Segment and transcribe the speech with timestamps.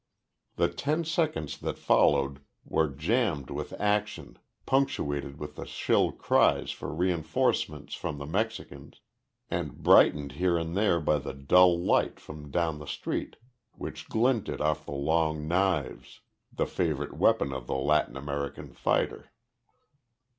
[0.55, 6.91] The ten seconds that followed were jammed with action, punctuated with the shrill cries for
[6.91, 9.01] reinforcements from the Mexicans,
[9.51, 13.35] and brightened here and there by the dull light from down the street
[13.73, 16.21] which glinted off the long knives
[16.51, 19.31] the favorite weapon of the Latin American fighter.